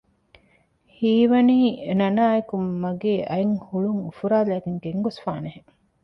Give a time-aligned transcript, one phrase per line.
[0.95, 1.57] ހީވަނީ
[1.99, 5.71] ނަނާއެކު މަގޭ އަތް ހުޅުން އުފުރާލައިގެން ގެންގޮސްފާނެ ހެން